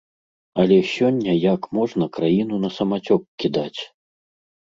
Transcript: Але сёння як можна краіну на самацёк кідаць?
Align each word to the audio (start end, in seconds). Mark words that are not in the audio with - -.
Але 0.61 0.77
сёння 0.93 1.33
як 1.53 1.61
можна 1.79 2.05
краіну 2.17 2.55
на 2.65 2.71
самацёк 2.79 3.21
кідаць? 3.43 3.81